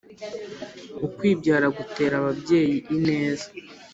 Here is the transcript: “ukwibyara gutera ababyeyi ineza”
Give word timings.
“ukwibyara 1.05 1.67
gutera 1.77 2.13
ababyeyi 2.21 2.77
ineza” 2.95 3.47